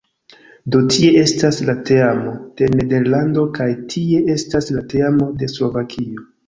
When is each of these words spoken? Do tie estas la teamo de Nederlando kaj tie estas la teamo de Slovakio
Do 0.75 0.79
tie 0.93 1.11
estas 1.23 1.59
la 1.67 1.75
teamo 1.91 2.33
de 2.63 2.71
Nederlando 2.79 3.47
kaj 3.61 3.71
tie 3.95 4.27
estas 4.39 4.75
la 4.79 4.89
teamo 4.97 5.33
de 5.43 5.57
Slovakio 5.59 6.31